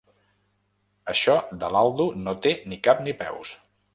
[1.13, 3.55] Això de l'Aldo no té ni cap ni peus.